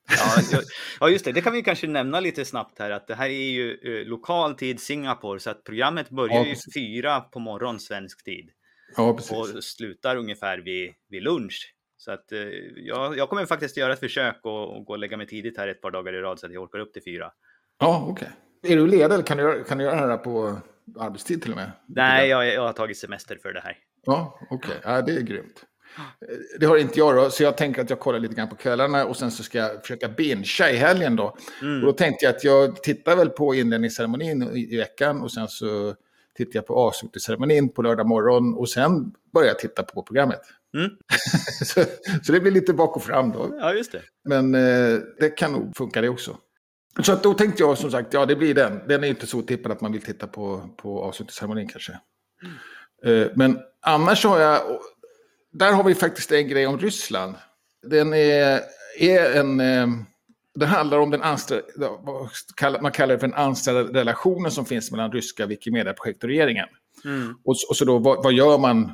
[0.08, 0.60] Ja,
[1.00, 1.32] ja, just det.
[1.32, 4.54] Det kan vi kanske nämna lite snabbt här att det här är ju eh, lokal
[4.54, 8.50] tid Singapore så att programmet börjar ja, ju fyra på morgon svensk tid.
[8.96, 9.32] Ja, precis.
[9.32, 11.74] Och slutar ungefär vid, vid lunch.
[11.96, 12.38] Så att eh,
[12.76, 15.68] jag, jag kommer faktiskt göra ett försök och, och, gå och lägga mig tidigt här
[15.68, 17.32] ett par dagar i rad så att jag orkar upp till fyra.
[17.78, 18.28] Ja, okej.
[18.62, 18.72] Okay.
[18.72, 20.58] Är du ledig kan du, kan du göra det här på
[20.98, 21.70] arbetstid till och med?
[21.88, 23.76] Nej, jag, jag har tagit semester för det här.
[24.04, 24.56] Ja, okej.
[24.56, 24.92] Okay.
[24.94, 25.64] Ja, det är grymt.
[25.98, 28.56] Eh, det har inte jag då, så jag tänker att jag kollar lite grann på
[28.56, 31.36] kvällarna och sen så ska jag försöka bingea i helgen då.
[31.62, 31.80] Mm.
[31.80, 35.48] Och då tänkte jag att jag tittar väl på inledningsceremonin i, i veckan och sen
[35.48, 35.94] så
[36.36, 40.40] tittar jag på avslutningsceremonin på lördag morgon och sen börjar jag titta på programmet.
[40.74, 40.90] Mm.
[41.64, 41.84] så,
[42.22, 43.56] så, det blir lite bak och fram då.
[43.60, 44.02] Ja, just det.
[44.24, 46.36] Men eh, det kan nog funka det också.
[47.02, 48.80] Så att då tänkte jag som sagt, ja det blir den.
[48.88, 52.00] Den är inte så tippad att man vill titta på, på avslutningsceremonin kanske.
[52.42, 53.22] Mm.
[53.22, 54.60] Eh, men annars har jag,
[55.58, 57.34] där har vi faktiskt en grej om Ryssland.
[57.82, 58.60] Den är,
[58.98, 59.60] är en...
[59.60, 59.86] Eh,
[60.54, 61.90] det handlar om den anställda,
[62.80, 66.66] man kallar det för den anställda relationen som finns mellan ryska Wikimedia-projekt och regeringen.
[67.04, 67.34] Mm.
[67.44, 68.92] Och, och, så då, vad, vad, gör man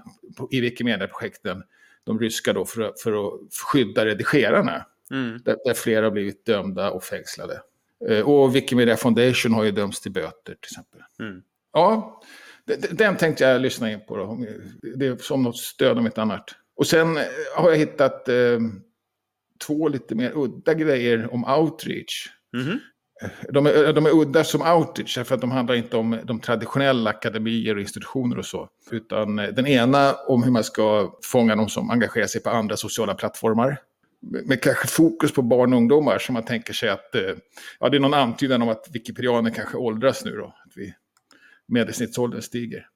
[0.50, 1.62] i Wikimedia-projekten,
[2.04, 4.86] de ryska då, för, för att skydda redigerarna?
[5.10, 5.40] Mm.
[5.44, 7.60] Där, där flera har blivit dömda och fängslade.
[8.08, 11.00] Eh, och Wikimedia Foundation har ju dömts till böter till exempel.
[11.20, 11.42] Mm.
[11.72, 12.22] Ja,
[12.90, 14.16] den tänkte jag lyssna in på.
[14.16, 14.38] Då.
[14.96, 16.44] Det är som något stöd om ett annat.
[16.76, 17.22] Och sen eh,
[17.56, 18.60] har jag hittat eh,
[19.66, 22.28] två lite mer udda grejer om outreach.
[22.56, 22.78] Mm.
[23.48, 27.10] De, är, de är udda som outreach, för att de handlar inte om de traditionella
[27.10, 28.68] akademier och institutioner och så.
[28.90, 32.76] Utan eh, den ena om hur man ska fånga de som engagerar sig på andra
[32.76, 33.78] sociala plattformar.
[34.44, 37.10] Med kanske fokus på barn och ungdomar, som man tänker sig att
[37.80, 40.54] ja, det är någon antydan om att wikipedianer kanske åldras nu då.
[41.72, 42.86] Medelsnittsåldern stiger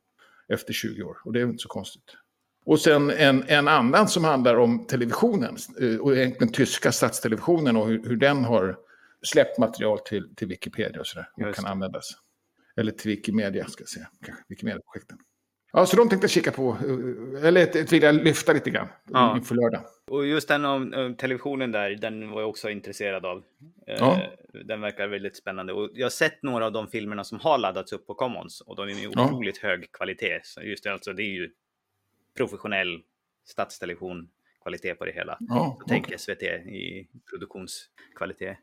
[0.49, 1.17] efter 20 år.
[1.25, 2.17] Och det är inte så konstigt.
[2.67, 7.87] Och sen en, en annan som handlar om televisionen, eh, och egentligen tyska statstelevisionen och
[7.87, 8.79] hur, hur den har
[9.23, 11.29] släppt material till, till Wikipedia och sådär.
[11.35, 12.11] Och kan användas.
[12.77, 14.09] Eller till Wikimedia, ska jag säga.
[14.49, 15.19] Wikimedia-projekten.
[15.77, 19.37] Ja, så de tänkte jag kika på, eh, eller vill jag lyfta lite grann ja.
[19.37, 19.83] inför lördag.
[20.11, 23.43] Och just den om, televisionen där, den var jag också intresserad av.
[23.87, 24.21] Eh, ja.
[24.65, 25.73] Den verkar väldigt spännande.
[25.73, 28.77] Och jag har sett några av de filmerna som har laddats upp på Commons och
[28.77, 29.69] de är ju otroligt ja.
[29.69, 30.41] hög kvalitet.
[30.43, 31.51] Så just det, alltså, det är ju
[32.37, 33.01] professionell
[33.47, 34.29] statstelevision
[34.63, 35.37] kvalitet på det hela.
[35.41, 36.19] Ja, Tänk okay.
[36.19, 38.57] SVT i produktionskvalitet.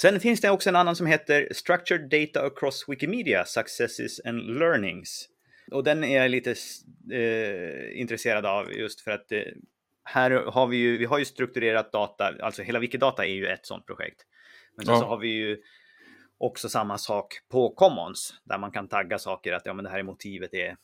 [0.00, 5.28] Sen finns det också en annan som heter Structured Data Across Wikimedia Successes and Learnings.
[5.70, 6.54] Och den är jag lite
[7.12, 9.42] eh, intresserad av just för att eh,
[10.04, 13.66] här har vi ju, vi har ju strukturerat data, alltså hela Wikidata är ju ett
[13.66, 14.26] sådant projekt.
[14.76, 15.00] Men ja.
[15.00, 15.62] så har vi ju
[16.38, 19.98] också samma sak på Commons där man kan tagga saker att ja, men det här
[19.98, 20.76] är motivet är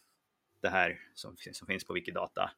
[0.62, 2.51] det här som, som finns på Wikidata.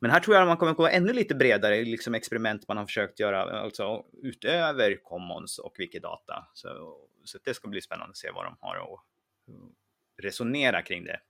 [0.00, 2.86] Men här tror jag att man kommer gå ännu lite bredare, liksom experiment man har
[2.86, 6.48] försökt göra, alltså utöver Commons och Wikidata.
[6.54, 9.00] Så, så det ska bli spännande att se vad de har att
[10.22, 11.20] resonera kring det.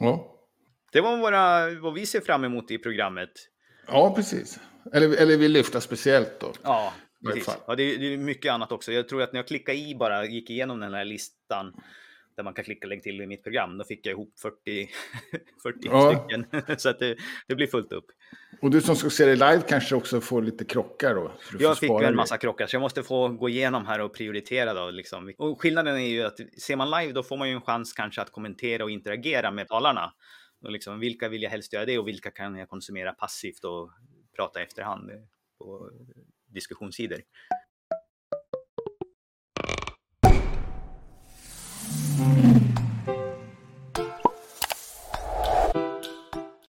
[0.00, 0.30] Ja.
[0.92, 3.30] Det var våra, vad vi ser fram emot i programmet.
[3.86, 4.60] Ja, precis.
[4.92, 6.52] Eller, eller vi lyfta speciellt då.
[6.62, 6.92] Ja,
[7.26, 7.58] precis.
[7.66, 8.92] Ja, det, är, det är mycket annat också.
[8.92, 11.72] Jag tror att när jag klickade i bara, gick igenom den här listan
[12.36, 13.78] där man kan klicka lägg till i mitt program.
[13.78, 14.88] Då fick jag ihop 40,
[15.62, 16.12] 40 ja.
[16.12, 16.46] stycken.
[16.78, 18.06] så att det, det, blir fullt upp.
[18.60, 21.32] Och du som ska se det live kanske också får lite krockar då?
[21.58, 24.90] Jag fick en massa krockar, så jag måste få gå igenom här och prioritera då.
[24.90, 25.34] Liksom.
[25.38, 28.22] Och skillnaden är ju att ser man live då får man ju en chans kanske
[28.22, 30.12] att kommentera och interagera med talarna.
[30.64, 33.90] Och liksom, vilka vill jag helst göra det och vilka kan jag konsumera passivt och
[34.36, 35.10] prata efterhand
[35.58, 35.90] på
[36.46, 37.18] diskussionssidor.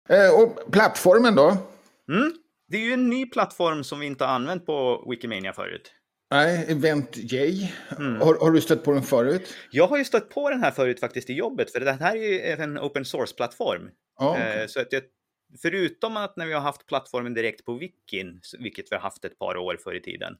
[0.08, 1.56] Eh, och plattformen då?
[2.12, 2.32] Mm.
[2.68, 5.92] Det är ju en ny plattform som vi inte har använt på Wikimania förut.
[6.30, 7.72] Nej, EventJ.
[7.98, 8.20] Mm.
[8.20, 9.54] Har, har, du stött på den förut?
[9.70, 12.20] Jag har ju stött på den här förut faktiskt i jobbet, för det här är
[12.20, 13.90] ju en open source-plattform.
[14.16, 14.60] Ah, okay.
[14.60, 15.02] eh, så att jag,
[15.62, 19.38] förutom att när vi har haft plattformen direkt på Wikin, vilket vi har haft ett
[19.38, 20.34] par år förr i tiden,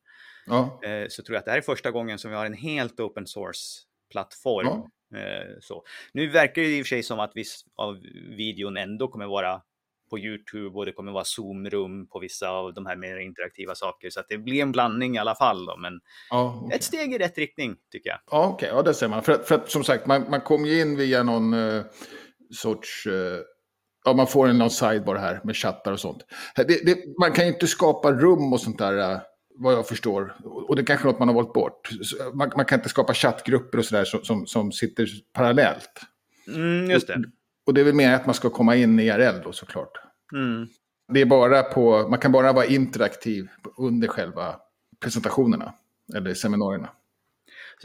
[0.48, 0.87] ah.
[0.87, 3.00] eh, så tror jag att det här är första gången som vi har en helt
[3.00, 4.68] open source-plattform.
[4.68, 4.88] Ah.
[5.16, 5.85] Eh, så.
[6.12, 8.00] Nu verkar det i och för sig som att viss av
[8.37, 9.61] videon ändå kommer vara
[10.11, 14.11] på Youtube och det kommer vara Zoom-rum på vissa av de här mer interaktiva saker.
[14.11, 15.66] Så att det blir en blandning i alla fall.
[15.66, 16.00] Då, men
[16.31, 16.77] ja, okay.
[16.77, 18.18] ett steg i rätt riktning tycker jag.
[18.31, 18.79] Ja, okej, okay.
[18.79, 19.22] ja, det ser man.
[19.22, 21.85] För, att, för att, som sagt, man, man kommer ju in via någon uh,
[22.55, 23.07] sorts...
[23.07, 23.40] Uh,
[24.05, 26.22] ja, man får en någon sidebar här med chattar och sånt.
[26.57, 29.12] Det, det, man kan ju inte skapa rum och sånt där.
[29.12, 29.20] Uh,
[29.54, 30.36] vad jag förstår.
[30.44, 31.90] Och det är kanske är något man har valt bort.
[32.32, 36.00] Man, man kan inte skapa chattgrupper och sådär som, som, som sitter parallellt.
[36.48, 37.14] Mm, just det.
[37.14, 37.22] Och,
[37.66, 39.98] och det är väl mer att man ska komma in i IRL då såklart.
[40.32, 40.68] Mm.
[41.12, 44.56] Det är bara på, man kan bara vara interaktiv under själva
[45.00, 45.74] presentationerna
[46.14, 46.88] eller seminarierna.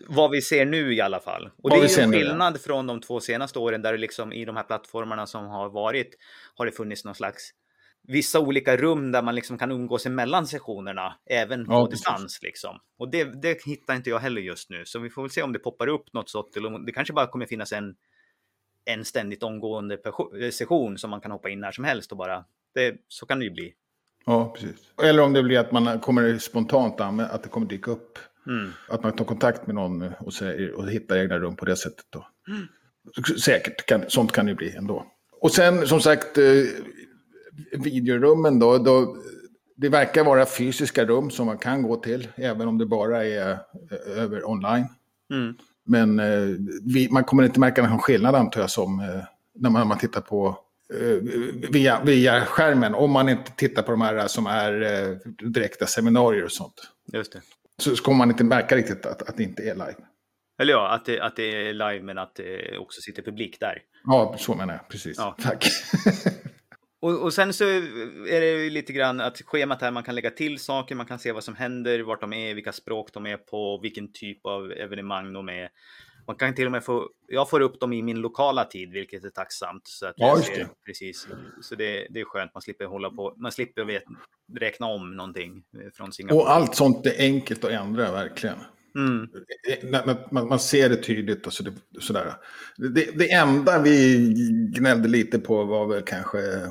[0.08, 1.46] Vad vi ser nu i alla fall.
[1.46, 2.64] Och Vad det är ju en skillnad nu, ja.
[2.66, 6.18] från de två senaste åren där det liksom i de här plattformarna som har varit
[6.56, 7.54] har det funnits någon slags
[8.08, 12.40] vissa olika rum där man liksom kan umgås emellan sessionerna, även på ja, distans.
[12.42, 12.80] Liksom.
[12.98, 15.54] Och det, det hittar inte jag heller just nu, så vi får väl se om
[15.54, 17.96] det poppar upp något sånt, eller det kanske bara kommer finnas en
[18.86, 19.98] en ständigt omgående
[20.52, 23.46] session som man kan hoppa in när som helst och bara, det, så kan det
[23.46, 23.74] ju bli.
[24.26, 24.94] Ja, precis.
[25.04, 28.20] Eller om det blir att man kommer spontant, att det kommer dyka upp.
[28.48, 28.72] Mm.
[28.88, 32.06] Att man tar kontakt med någon och, säger, och hittar egna rum på det sättet.
[32.10, 32.28] Då.
[32.48, 32.68] Mm.
[33.40, 35.06] Säkert, kan, sånt kan det bli ändå.
[35.42, 36.64] Och sen som sagt, eh,
[37.72, 39.18] videorummen då, då.
[39.76, 43.52] Det verkar vara fysiska rum som man kan gå till, även om det bara är
[43.52, 44.86] eh, över online.
[45.34, 45.56] Mm.
[45.86, 46.56] Men eh,
[46.94, 49.24] vi, man kommer inte märka någon skillnad antar jag som eh,
[49.56, 50.60] när man, man tittar på
[50.94, 51.18] eh,
[51.70, 52.96] via, via skärmen.
[52.96, 55.18] Om man inte tittar på de här som är eh,
[55.50, 56.92] direkta seminarier och sånt.
[57.14, 57.42] Just det.
[57.82, 59.96] Så, så kommer man inte märka riktigt att, att det inte är live.
[60.62, 63.82] Eller ja, att det, att det är live men att det också sitter publik där.
[64.04, 64.90] Ja, så menar jag.
[64.90, 65.18] Precis.
[65.18, 65.36] Ja.
[65.42, 65.66] Tack.
[67.02, 70.32] och, och sen så är det ju lite grann att schemat här, man kan lägga
[70.32, 73.38] till saker, man kan se vad som händer, vart de är, vilka språk de är
[73.38, 75.70] på, vilken typ av evenemang de är.
[76.28, 79.24] Man kan till och med få, jag får upp dem i min lokala tid, vilket
[79.24, 79.88] är tacksamt.
[79.88, 80.68] Så att ja, det.
[80.86, 81.28] Precis.
[81.62, 84.04] Så det, det är skönt, man slipper hålla på, man slipper vet,
[84.60, 86.42] räkna om någonting från Singapore.
[86.42, 88.58] Och allt sånt är enkelt att ändra, verkligen.
[88.96, 89.28] Mm.
[90.32, 92.34] Man, man, ser det tydligt och så det, sådär.
[92.78, 94.18] Det, det enda vi
[94.76, 96.70] gnällde lite på var väl kanske eh,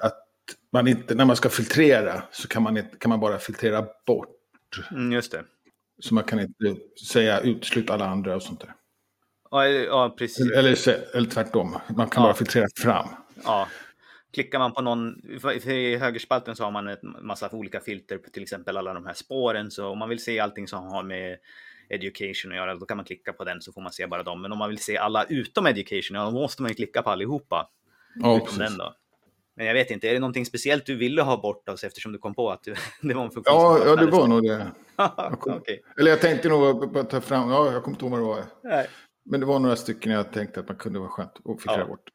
[0.00, 0.20] att
[0.72, 4.28] man inte, när man ska filtrera så kan man, inte, kan man bara filtrera bort.
[4.90, 5.44] Mm, just det.
[5.98, 6.76] Så man kan inte
[7.12, 8.74] säga utesluta alla andra och sånt där.
[9.50, 10.50] Ja, ja precis.
[10.50, 12.28] Eller, eller, eller tvärtom, man kan ja.
[12.28, 13.08] bara filtrera fram.
[13.44, 13.68] Ja,
[14.34, 15.22] klickar man på någon,
[15.64, 19.14] i högerspalten så har man en massa olika filter på till exempel alla de här
[19.14, 19.70] spåren.
[19.70, 21.38] Så om man vill se allting som har med
[21.88, 24.42] education att göra, då kan man klicka på den så får man se bara dem.
[24.42, 27.10] Men om man vill se alla utom education, ja, då måste man ju klicka på
[27.10, 27.68] allihopa.
[28.14, 28.94] Ja, utom den då.
[29.56, 32.18] Men jag vet inte, är det någonting speciellt du ville ha bort oss eftersom du
[32.18, 32.64] kom på att
[33.02, 33.54] det var en funktion?
[33.54, 34.66] Ja, ja det var nog det.
[34.96, 35.78] Jag kom, okay.
[35.98, 38.44] Eller jag tänkte nog att ta fram, ja, jag kommer inte ihåg vad det var.
[38.62, 38.86] Nej.
[39.24, 41.86] Men det var några stycken jag tänkte att man kunde vara skönt att filtrera ja.
[41.86, 42.10] bort.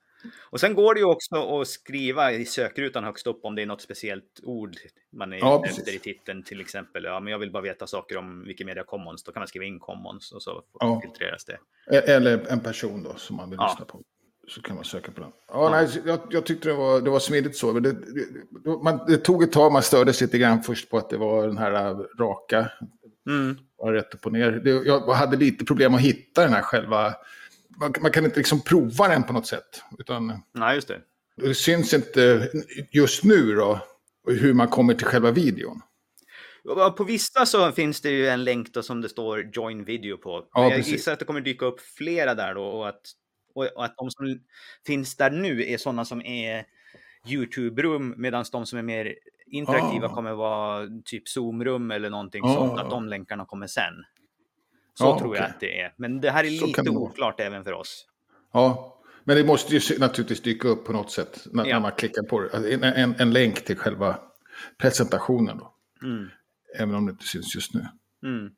[0.49, 3.65] Och sen går det ju också att skriva i sökrutan högst upp om det är
[3.65, 4.75] något speciellt ord
[5.11, 7.03] man är ja, efter i titeln till exempel.
[7.03, 9.23] Ja, men jag vill bara veta saker om Wikimedia Commons.
[9.23, 11.01] Då kan man skriva in Commons och så ja.
[11.01, 11.59] filtreras det.
[11.91, 13.67] E- eller en person då som man vill ja.
[13.67, 14.01] lyssna på.
[14.49, 15.31] Så kan man söka på den.
[15.47, 17.73] Ja, Nej, jag, jag tyckte det var, det var smidigt så.
[17.73, 21.09] Men det, det, man, det tog ett tag, man stördes lite grann först på att
[21.09, 21.71] det var den här
[22.19, 22.71] raka.
[23.27, 23.57] Mm.
[23.83, 24.51] Rätt upp och ner.
[24.51, 27.15] Det, jag hade lite problem att hitta den här själva
[27.79, 29.83] man, man, kan inte liksom prova den på något sätt.
[29.99, 31.01] Utan Nej, just det.
[31.35, 32.51] Det syns inte
[32.91, 33.79] just nu då
[34.27, 35.81] hur man kommer till själva videon.
[36.97, 40.47] På vissa så finns det ju en länk då som det står join video på.
[40.53, 40.93] Ja, jag precis.
[40.93, 43.01] gissar att det kommer dyka upp flera där då och att,
[43.67, 44.39] och att de som
[44.85, 46.65] finns där nu är sådana som är
[47.27, 49.15] YouTube-rum medan de som är mer
[49.47, 50.15] interaktiva ah.
[50.15, 52.53] kommer vara typ Zoom-rum eller någonting ah.
[52.53, 52.79] sånt.
[52.79, 53.93] Att de länkarna kommer sen.
[54.93, 55.93] Så ja, tror jag att det är.
[55.97, 58.05] Men det här är så lite oklart även för oss.
[58.51, 61.75] Ja, men det måste ju naturligtvis dyka upp på något sätt när, ja.
[61.75, 62.49] när man klickar på det.
[62.53, 64.19] Alltså, en, en, en, länk till själva
[64.77, 65.73] presentationen då.
[66.03, 66.29] Mm.
[66.77, 67.87] Även om det inte syns just nu.
[68.23, 68.51] Mm.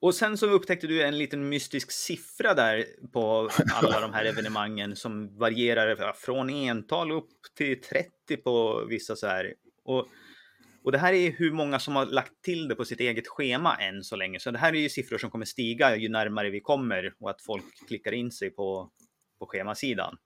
[0.00, 4.96] Och sen så upptäckte du en liten mystisk siffra där på alla de här evenemangen
[4.96, 9.54] som varierar från ental upp till 30 på vissa så här.
[9.84, 10.08] Och
[10.86, 13.76] och det här är hur många som har lagt till det på sitt eget schema
[13.76, 14.40] än så länge.
[14.40, 17.42] Så det här är ju siffror som kommer stiga ju närmare vi kommer och att
[17.42, 18.90] folk klickar in sig på,
[19.38, 20.16] på schemasidan.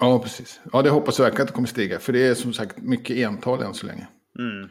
[0.00, 0.60] Ja, precis.
[0.72, 1.98] Ja, det hoppas jag verkligen att det kommer stiga.
[1.98, 4.08] För det är som sagt mycket ental än så länge.
[4.38, 4.68] Mm.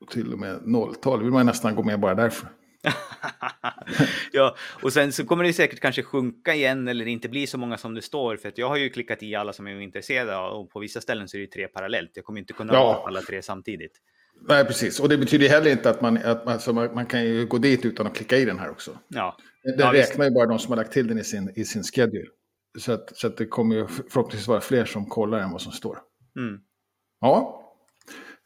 [0.00, 2.48] Och till och med nolltal vill man nästan gå med bara därför.
[4.32, 7.76] ja, och sen så kommer det säkert kanske sjunka igen eller inte bli så många
[7.76, 8.36] som det står.
[8.36, 11.28] För att jag har ju klickat i alla som är intresserade och på vissa ställen
[11.28, 12.10] så är det tre parallellt.
[12.14, 12.78] Jag kommer inte kunna ja.
[12.78, 13.92] ha alla tre samtidigt.
[14.48, 15.00] Nej, precis.
[15.00, 17.58] Och det betyder heller inte att man, att man, alltså man, man, kan ju gå
[17.58, 18.98] dit utan att klicka i den här också.
[19.08, 19.36] Ja.
[19.62, 21.82] Den ja, räknar ju bara de som har lagt till den i sin, i sin
[21.82, 22.28] schedule.
[22.78, 25.72] Så, att, så att det kommer ju förhoppningsvis vara fler som kollar än vad som
[25.72, 25.98] står.
[26.36, 26.60] Mm.
[27.20, 27.56] Ja.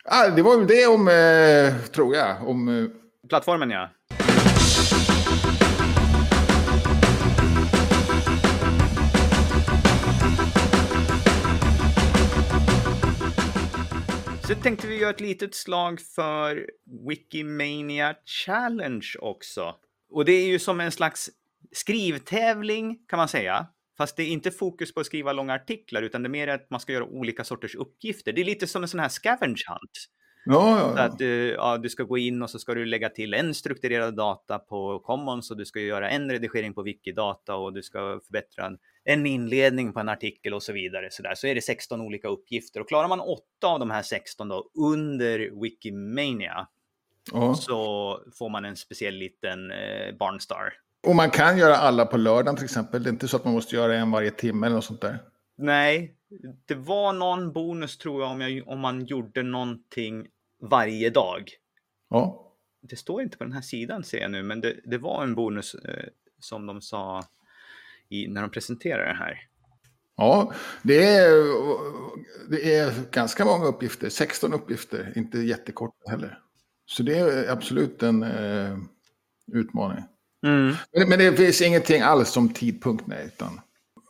[0.04, 2.68] Ah, det var väl det om, eh, tror jag, om...
[2.68, 2.84] Eh...
[3.28, 3.90] Plattformen ja.
[14.54, 16.70] Så tänkte vi göra ett litet slag för
[17.08, 19.74] Wikimania Challenge också.
[20.10, 21.30] Och det är ju som en slags
[21.72, 23.66] skrivtävling kan man säga.
[23.98, 26.70] Fast det är inte fokus på att skriva långa artiklar utan det är mer att
[26.70, 28.32] man ska göra olika sorters uppgifter.
[28.32, 30.08] Det är lite som en sån här scavenge hunt.
[30.44, 31.02] Ja, ja, ja.
[31.02, 34.16] att du, ja, du ska gå in och så ska du lägga till en strukturerad
[34.16, 38.66] data på Commons och du ska göra en redigering på Wikidata och du ska förbättra
[39.04, 41.08] en inledning på en artikel och så vidare.
[41.10, 41.34] Så, där.
[41.34, 44.70] så är det 16 olika uppgifter och klarar man åtta av de här 16 då
[44.74, 46.68] under Wikimania
[47.32, 47.54] ja.
[47.54, 50.72] så får man en speciell liten eh, Barnstar.
[51.06, 53.02] Och man kan göra alla på lördagen till exempel.
[53.02, 55.18] Det är inte så att man måste göra en varje timme eller något sånt där.
[55.56, 56.16] Nej,
[56.66, 60.26] det var någon bonus tror jag om, jag om man gjorde någonting
[60.62, 61.50] varje dag.
[62.10, 62.52] Ja.
[62.82, 65.34] Det står inte på den här sidan ser jag nu, men det, det var en
[65.34, 66.04] bonus eh,
[66.40, 67.22] som de sa
[68.14, 69.40] i, när de presenterade det här.
[70.16, 71.30] Ja, det är,
[72.50, 74.08] det är ganska många uppgifter.
[74.08, 76.38] 16 uppgifter, inte jättekort heller.
[76.86, 78.78] Så det är absolut en eh,
[79.52, 80.04] utmaning.
[80.46, 80.74] Mm.
[80.92, 83.26] Men, men, det finns ingenting alls som tidpunkt, nej.
[83.26, 83.60] Utan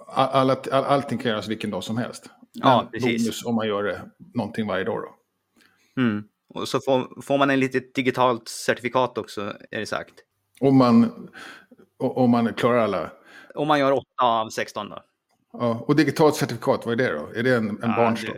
[0.07, 2.31] all, all, all, allting kan göras vilken dag som helst.
[2.53, 3.23] Ja, precis.
[3.23, 4.01] Bonus om man gör det
[4.35, 5.15] någonting varje dag då.
[6.03, 6.25] Mm.
[6.49, 10.15] Och så får, får man en litet digitalt certifikat också, är det sagt.
[10.61, 11.29] Om man,
[11.99, 13.11] om man klarar alla.
[13.55, 15.03] Om man gör 8 av 16 då.
[15.53, 17.27] Ja, och digitalt certifikat, vad är det då?
[17.35, 18.35] Är det en, en Ja, barns det- då?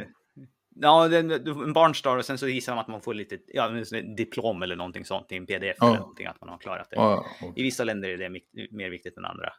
[0.78, 3.68] Ja, det, en barnstar och sen så gissar de att man får lite ja,
[4.16, 5.86] diplom eller någonting sånt i en pdf Ja.
[5.88, 6.96] eller någonting att man har klarat det.
[6.96, 7.62] Ja, I okej.
[7.64, 8.28] vissa länder är det
[8.70, 9.52] mer viktigt än andra.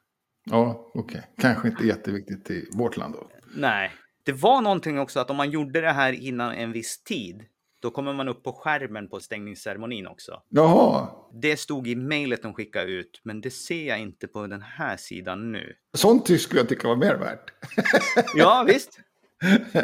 [0.44, 1.22] ja okej.
[1.42, 3.30] Kanske inte jätteviktigt i vårt land då.
[3.56, 3.92] Nej,
[4.26, 7.46] det var någonting också att om man gjorde det här innan en viss tid,
[7.80, 10.42] då kommer man upp på skärmen på stängningsceremonin också.
[10.50, 14.62] Jaha, Det stod i mejlet de skickade ut, men det ser jag inte på den
[14.62, 15.76] här sidan nu.
[15.94, 17.54] sånt skulle jag tycka var mer värt.
[18.36, 19.00] Ja, visst.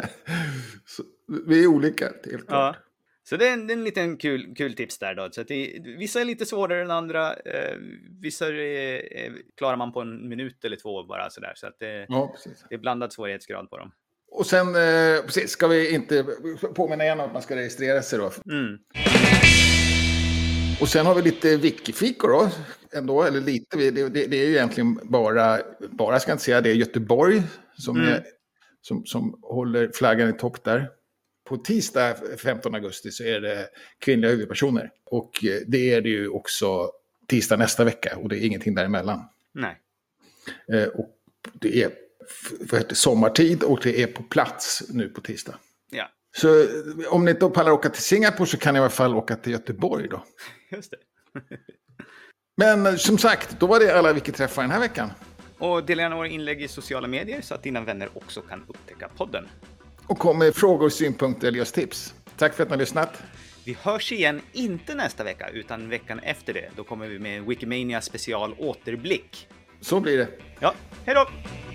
[0.86, 1.02] Så,
[1.46, 2.76] vi är olika, helt klart.
[2.76, 2.80] Ja.
[3.26, 5.28] Så det är en, en liten kul, kul tips där då.
[5.32, 7.34] Så det, vissa är lite svårare än andra.
[7.34, 7.76] Eh,
[8.20, 8.52] vissa är,
[9.12, 11.52] är, klarar man på en minut eller två bara sådär.
[11.56, 12.64] Så att det, Ja, precis.
[12.68, 13.92] det är blandad svårighetsgrad på dem.
[14.36, 16.24] Och sen, eh, precis, ska vi inte
[16.74, 18.32] påminna igen om att man ska registrera sig då.
[18.50, 18.78] Mm.
[20.80, 22.50] Och sen har vi lite wikifikor då,
[22.98, 23.76] ändå, eller lite.
[23.76, 25.58] Det, det, det är ju egentligen bara,
[25.90, 27.42] bara ska jag inte säga, det är Göteborg
[27.78, 28.08] som, Mm.
[28.08, 28.24] är,
[28.80, 30.88] som, som håller flaggan i topp där.
[31.48, 33.68] På tisdag 15 augusti så är det
[33.98, 34.90] kvinnliga huvudpersoner.
[35.04, 36.90] Och eh, det är det ju också
[37.28, 39.20] tisdag nästa vecka och det är ingenting däremellan.
[39.52, 39.76] Nej.
[40.72, 41.10] Eh, och
[41.60, 41.90] det är
[42.60, 45.54] vad heter, sommartid och det är på plats nu på tisdag.
[45.90, 46.66] Ja, Så eh,
[47.08, 49.52] om ni inte pallar åka till Singapore så kan ni i alla fall åka till
[49.52, 50.24] Göteborg då.
[50.76, 50.96] just det.
[52.56, 55.10] Men eh, som sagt, då var det alla vi träffar den här veckan.
[55.58, 59.08] Och dela gärna våra inlägg i sociala medier så att dina vänner också kan upptäcka
[59.16, 59.48] podden.
[60.06, 62.14] Och kom med frågor, synpunkter eller just tips.
[62.36, 63.22] Tack för att ni har lyssnat.
[63.64, 66.70] Vi hörs igen, inte nästa vecka, utan veckan efter det.
[66.76, 69.48] Då kommer vi med Wikimania special återblick.
[69.84, 70.28] Så blir det.
[70.60, 70.74] Ja,
[71.06, 71.28] hej då!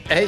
[0.05, 0.27] Hej!